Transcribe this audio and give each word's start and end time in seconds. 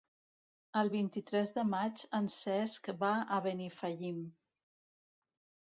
El 0.79 0.87
vint-i-tres 0.93 1.53
de 1.57 1.65
maig 1.73 2.03
en 2.21 2.31
Cesc 2.37 2.91
va 3.05 3.13
a 3.37 3.41
Benifallim. 3.51 4.27